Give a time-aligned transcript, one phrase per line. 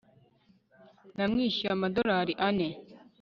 [1.15, 2.67] namwishyuye amadorari ane